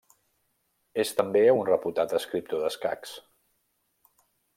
[1.03, 3.13] És també un reputat escriptor d'escacs.